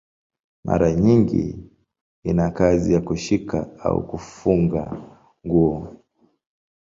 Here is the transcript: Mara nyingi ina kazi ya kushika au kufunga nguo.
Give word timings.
Mara 0.65 0.91
nyingi 0.95 1.55
ina 2.23 2.49
kazi 2.51 2.93
ya 2.93 3.01
kushika 3.01 3.67
au 3.79 4.07
kufunga 4.07 5.07
nguo. 5.45 5.95